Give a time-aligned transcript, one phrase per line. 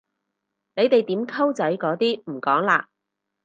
[0.75, 2.85] 你哋點溝仔嗰啲唔講嘞？